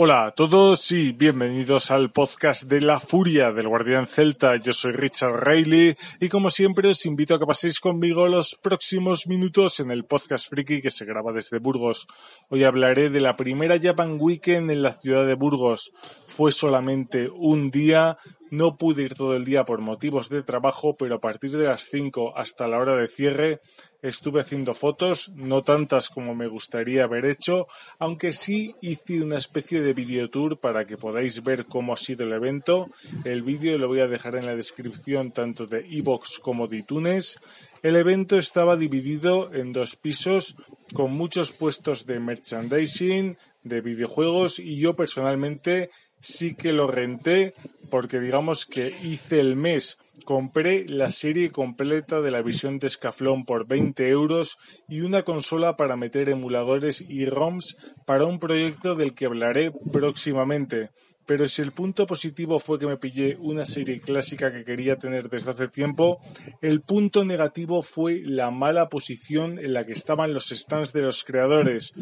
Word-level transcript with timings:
Hola 0.00 0.26
a 0.26 0.30
todos 0.30 0.92
y 0.92 1.10
bienvenidos 1.10 1.90
al 1.90 2.12
podcast 2.12 2.70
de 2.70 2.80
La 2.80 3.00
Furia 3.00 3.50
del 3.50 3.66
Guardián 3.66 4.06
Celta. 4.06 4.54
Yo 4.54 4.72
soy 4.72 4.92
Richard 4.92 5.32
Reilly 5.32 5.96
y 6.20 6.28
como 6.28 6.50
siempre 6.50 6.90
os 6.90 7.04
invito 7.04 7.34
a 7.34 7.40
que 7.40 7.46
paséis 7.46 7.80
conmigo 7.80 8.28
los 8.28 8.54
próximos 8.54 9.26
minutos 9.26 9.80
en 9.80 9.90
el 9.90 10.04
podcast 10.04 10.48
friki 10.48 10.80
que 10.80 10.90
se 10.90 11.04
graba 11.04 11.32
desde 11.32 11.58
Burgos. 11.58 12.06
Hoy 12.48 12.62
hablaré 12.62 13.10
de 13.10 13.18
la 13.18 13.34
primera 13.34 13.76
Japan 13.82 14.18
Weekend 14.20 14.70
en 14.70 14.82
la 14.82 14.92
ciudad 14.92 15.26
de 15.26 15.34
Burgos. 15.34 15.90
Fue 16.28 16.52
solamente 16.52 17.28
un 17.28 17.72
día, 17.72 18.18
no 18.50 18.76
pude 18.76 19.02
ir 19.02 19.14
todo 19.14 19.36
el 19.36 19.44
día 19.44 19.64
por 19.64 19.80
motivos 19.80 20.28
de 20.28 20.42
trabajo, 20.42 20.96
pero 20.96 21.16
a 21.16 21.20
partir 21.20 21.56
de 21.56 21.66
las 21.66 21.84
5 21.84 22.36
hasta 22.36 22.68
la 22.68 22.78
hora 22.78 22.96
de 22.96 23.08
cierre 23.08 23.60
estuve 24.02 24.40
haciendo 24.40 24.74
fotos, 24.74 25.30
no 25.34 25.62
tantas 25.62 26.08
como 26.08 26.34
me 26.34 26.46
gustaría 26.46 27.04
haber 27.04 27.24
hecho, 27.24 27.66
aunque 27.98 28.32
sí 28.32 28.74
hice 28.80 29.22
una 29.22 29.38
especie 29.38 29.80
de 29.80 29.92
videotour 29.92 30.58
para 30.58 30.86
que 30.86 30.96
podáis 30.96 31.42
ver 31.42 31.66
cómo 31.66 31.92
ha 31.92 31.96
sido 31.96 32.24
el 32.24 32.32
evento. 32.32 32.88
El 33.24 33.42
vídeo 33.42 33.76
lo 33.78 33.88
voy 33.88 34.00
a 34.00 34.06
dejar 34.06 34.36
en 34.36 34.46
la 34.46 34.54
descripción 34.54 35.32
tanto 35.32 35.66
de 35.66 35.86
iVoox 35.88 36.38
como 36.38 36.68
de 36.68 36.78
iTunes. 36.78 37.38
El 37.82 37.96
evento 37.96 38.38
estaba 38.38 38.76
dividido 38.76 39.52
en 39.52 39.72
dos 39.72 39.96
pisos 39.96 40.56
con 40.94 41.12
muchos 41.12 41.52
puestos 41.52 42.06
de 42.06 42.20
merchandising, 42.20 43.36
de 43.62 43.80
videojuegos 43.80 44.58
y 44.58 44.78
yo 44.78 44.94
personalmente 44.96 45.90
sí 46.20 46.54
que 46.54 46.72
lo 46.72 46.86
renté 46.86 47.54
porque 47.90 48.20
digamos 48.20 48.66
que 48.66 48.94
hice 49.02 49.40
el 49.40 49.56
mes. 49.56 49.98
Compré 50.24 50.86
la 50.88 51.10
serie 51.10 51.50
completa 51.50 52.20
de 52.20 52.30
la 52.30 52.42
visión 52.42 52.78
de 52.78 52.86
Escaflón 52.86 53.44
por 53.44 53.66
20 53.66 54.08
euros 54.08 54.58
y 54.88 55.00
una 55.00 55.22
consola 55.22 55.76
para 55.76 55.96
meter 55.96 56.28
emuladores 56.28 57.00
y 57.00 57.24
ROMs 57.24 57.76
para 58.04 58.26
un 58.26 58.38
proyecto 58.38 58.94
del 58.94 59.14
que 59.14 59.26
hablaré 59.26 59.70
próximamente. 59.92 60.90
Pero 61.28 61.46
si 61.46 61.60
el 61.60 61.72
punto 61.72 62.06
positivo 62.06 62.58
fue 62.58 62.78
que 62.78 62.86
me 62.86 62.96
pillé 62.96 63.36
una 63.38 63.66
serie 63.66 64.00
clásica 64.00 64.50
que 64.50 64.64
quería 64.64 64.96
tener 64.96 65.28
desde 65.28 65.50
hace 65.50 65.68
tiempo, 65.68 66.22
el 66.62 66.80
punto 66.80 67.22
negativo 67.22 67.82
fue 67.82 68.22
la 68.24 68.50
mala 68.50 68.88
posición 68.88 69.58
en 69.58 69.74
la 69.74 69.84
que 69.84 69.92
estaban 69.92 70.32
los 70.32 70.48
stands 70.48 70.94
de 70.94 71.02
los 71.02 71.24
creadores, 71.24 71.92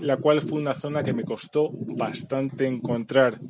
la 0.00 0.18
cual 0.18 0.40
fue 0.40 0.60
una 0.60 0.74
zona 0.74 1.02
que 1.02 1.12
me 1.12 1.24
costó 1.24 1.70
bastante 1.72 2.68
encontrar. 2.68 3.40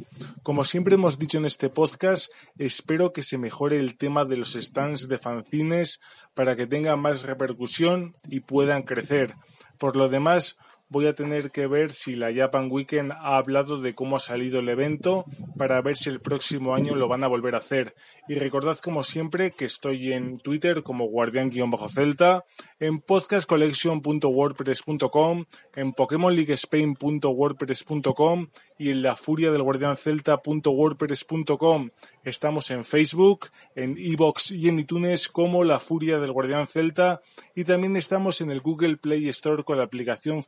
Como 0.42 0.64
siempre 0.64 0.94
hemos 0.94 1.18
dicho 1.18 1.36
en 1.36 1.44
este 1.44 1.68
podcast, 1.68 2.32
espero 2.56 3.12
que 3.12 3.20
se 3.20 3.36
mejore 3.36 3.78
el 3.78 3.98
tema 3.98 4.24
de 4.24 4.38
los 4.38 4.54
stands 4.54 5.06
de 5.06 5.18
fanzines 5.18 6.00
para 6.32 6.56
que 6.56 6.66
tengan 6.66 6.98
más 6.98 7.24
repercusión 7.24 8.14
y 8.30 8.40
puedan 8.40 8.84
crecer. 8.84 9.34
Por 9.76 9.96
lo 9.96 10.08
demás, 10.08 10.56
voy 10.88 11.06
a 11.06 11.14
tener 11.14 11.50
que 11.50 11.66
ver 11.66 11.92
si 11.92 12.14
la 12.14 12.32
Japan 12.34 12.68
Weekend 12.70 13.12
ha 13.12 13.36
hablado 13.36 13.78
de 13.80 13.94
cómo 13.94 14.16
ha 14.16 14.20
salido 14.20 14.60
el 14.60 14.68
evento 14.68 15.24
para 15.56 15.82
ver 15.82 15.96
si 15.96 16.10
el 16.10 16.20
próximo 16.20 16.74
año 16.74 16.94
lo 16.94 17.08
van 17.08 17.24
a 17.24 17.28
volver 17.28 17.54
a 17.54 17.58
hacer. 17.58 17.94
Y 18.28 18.34
recordad 18.34 18.76
como 18.78 19.02
siempre 19.02 19.50
que 19.50 19.64
estoy 19.64 20.12
en 20.12 20.36
Twitter 20.38 20.82
como 20.82 21.06
guardián-celta, 21.06 22.44
en 22.78 23.00
podcastcollection.wordpress.com, 23.00 25.44
en 25.74 25.92
pokemonleaguespain.wordpress.com 25.92 28.48
y 28.78 28.90
en 28.90 29.00
la 29.02 29.16
furia 29.16 29.50
del 29.50 29.62
guardián 29.62 29.96
celta.wordpress.com. 29.96 31.90
Estamos 32.24 32.70
en 32.70 32.84
Facebook, 32.84 33.48
en 33.74 33.96
Evox 33.98 34.50
y 34.50 34.68
en 34.68 34.80
iTunes 34.80 35.28
como 35.28 35.64
La 35.64 35.78
Furia 35.78 36.18
del 36.18 36.32
Guardián 36.32 36.66
Celta 36.66 37.20
y 37.54 37.64
también 37.64 37.96
estamos 37.96 38.40
en 38.40 38.50
el 38.50 38.60
Google 38.60 38.96
Play 38.96 39.28
Store 39.28 39.62
con 39.62 39.78
la 39.78 39.84
aplicación 39.84 40.42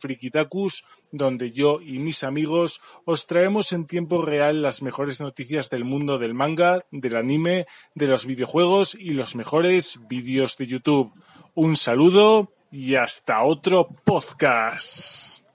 Donde 1.10 1.50
yo 1.50 1.80
y 1.80 1.98
mis 1.98 2.22
amigos 2.22 2.80
os 3.04 3.26
traemos 3.26 3.72
en 3.72 3.86
tiempo 3.86 4.22
real 4.22 4.62
las 4.62 4.82
mejores 4.82 5.20
noticias 5.20 5.70
del 5.70 5.84
mundo 5.84 6.18
del 6.18 6.34
manga, 6.34 6.84
del 6.90 7.16
anime, 7.16 7.66
de 7.94 8.06
los 8.06 8.26
videojuegos 8.26 8.94
y 8.94 9.10
los 9.10 9.34
mejores 9.36 9.98
vídeos 10.08 10.56
de 10.56 10.66
YouTube. 10.66 11.12
Un 11.54 11.76
saludo 11.76 12.52
y 12.70 12.96
hasta 12.96 13.42
otro 13.42 13.88
podcast. 14.04 15.47